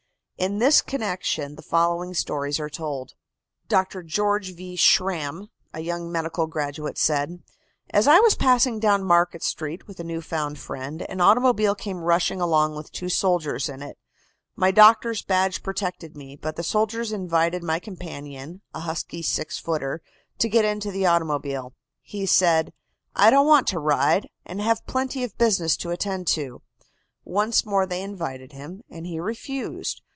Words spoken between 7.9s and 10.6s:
"As I was passing down Market Street with a new found